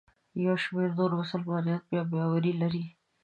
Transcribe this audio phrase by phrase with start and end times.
[0.43, 2.83] یو شمېر نور مسلمانان بیا باور لري.